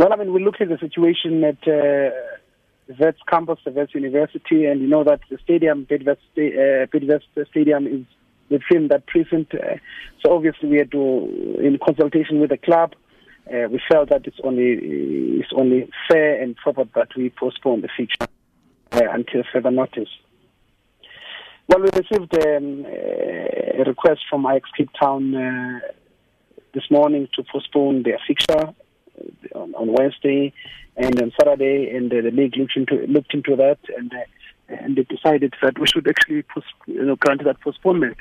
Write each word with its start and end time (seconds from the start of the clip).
Well, 0.00 0.14
I 0.14 0.16
mean, 0.16 0.32
we 0.32 0.42
looked 0.42 0.62
at 0.62 0.70
the 0.70 0.78
situation 0.78 1.44
at 1.44 1.58
uh, 1.68 2.08
Wits 2.98 3.18
campus, 3.28 3.58
the 3.66 3.70
Wits 3.70 3.94
University, 3.94 4.64
and 4.64 4.80
you 4.80 4.86
know 4.86 5.04
that 5.04 5.20
the 5.28 5.36
stadium, 5.44 5.84
Bidvest, 5.84 6.16
uh, 6.38 7.44
Stadium, 7.50 7.86
is 7.86 8.06
within 8.48 8.88
that 8.88 9.06
precinct. 9.06 9.52
Uh, 9.52 9.76
so 10.24 10.34
obviously, 10.34 10.70
we 10.70 10.78
had 10.78 10.90
to, 10.92 11.58
in 11.62 11.78
consultation 11.84 12.40
with 12.40 12.48
the 12.48 12.56
club, 12.56 12.94
uh, 13.52 13.68
we 13.70 13.78
felt 13.92 14.08
that 14.08 14.26
it's 14.26 14.38
only 14.42 14.78
it's 14.80 15.52
only 15.54 15.90
fair 16.10 16.42
and 16.42 16.56
proper 16.56 16.84
that 16.94 17.14
we 17.14 17.28
postpone 17.38 17.82
the 17.82 17.90
fixture 17.94 18.26
uh, 18.92 19.02
until 19.12 19.42
further 19.52 19.70
notice. 19.70 20.08
Well, 21.68 21.80
we 21.80 21.90
received 21.94 22.34
um, 22.42 22.86
a 22.86 23.84
request 23.84 24.20
from 24.30 24.46
Ajax 24.46 24.70
Cape 24.74 24.92
Town 24.98 25.34
uh, 25.34 25.80
this 26.72 26.84
morning 26.90 27.28
to 27.34 27.44
postpone 27.52 28.04
their 28.04 28.18
fixture 28.26 28.72
Wednesday 29.90 30.52
and 30.96 31.20
on 31.20 31.32
Saturday, 31.38 31.90
and 31.94 32.10
the 32.10 32.30
league 32.30 32.56
looked 32.56 32.76
into 32.76 33.06
looked 33.06 33.34
into 33.34 33.56
that, 33.56 33.78
and 33.96 34.12
and 34.68 34.96
they 34.96 35.02
decided 35.02 35.54
that 35.62 35.78
we 35.78 35.86
should 35.86 36.06
actually 36.08 36.42
post, 36.42 36.66
you 36.86 37.04
know 37.04 37.16
grant 37.16 37.44
that 37.44 37.60
postponement. 37.60 38.16